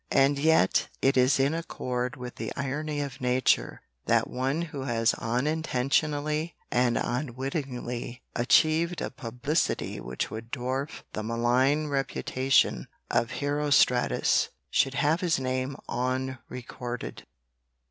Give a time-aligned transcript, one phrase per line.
[0.09, 5.13] And yet it is in accord with the irony of nature that one who has
[5.13, 14.95] unintentionally and unwittingly achieved a publicity which would dwarf the malign reputation of Herostratus should
[14.95, 17.27] have his name unrecorded.